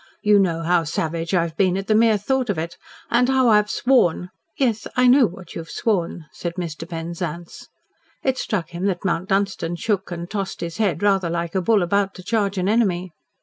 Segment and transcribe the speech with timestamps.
[0.23, 2.75] You know how savage I have been at the mere thought of it.
[3.11, 6.89] And how I have sworn" "Yes, I know what you have sworn," said Mr.
[6.89, 7.67] Penzance.
[8.23, 11.83] It struck him that Mount Dunstan shook and tossed his head rather like a bull
[11.83, 13.11] about to charge an enemy.